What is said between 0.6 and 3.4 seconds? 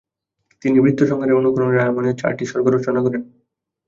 তিনি 'বৃত্রসংহারে'র অনুকরণে রামায়ণের চারটি সর্গ রচনা করেন।